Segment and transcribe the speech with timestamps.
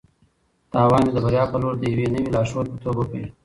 [0.71, 3.31] تاوان مې د بریا په لور د یوې نوې لارښود په توګه وپېژانده.